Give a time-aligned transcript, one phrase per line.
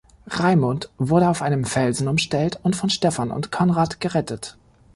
[0.25, 4.57] Raimund wurde auf einem Felsen umstellt und von Stephan und Konrad gerettet.